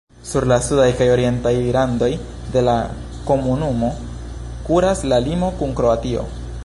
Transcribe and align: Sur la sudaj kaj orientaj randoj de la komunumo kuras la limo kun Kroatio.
Sur 0.27 0.45
la 0.51 0.55
sudaj 0.67 0.87
kaj 1.01 1.09
orientaj 1.15 1.51
randoj 1.75 2.09
de 2.55 2.63
la 2.69 2.75
komunumo 3.29 3.93
kuras 4.71 5.05
la 5.13 5.21
limo 5.29 5.55
kun 5.61 5.81
Kroatio. 5.83 6.27